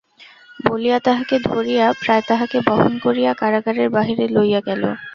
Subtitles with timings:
[0.59, 4.83] বলিয়া তাঁহাকে ধরিয়া– প্রায় তাঁহাকে বহন করিয়া কারাগারের বাহিরে লইয়া গেল।